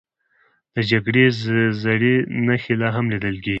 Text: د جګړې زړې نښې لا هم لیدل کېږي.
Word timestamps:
د 0.73 0.75
جګړې 0.91 1.25
زړې 1.83 2.15
نښې 2.45 2.73
لا 2.81 2.89
هم 2.95 3.05
لیدل 3.13 3.35
کېږي. 3.43 3.49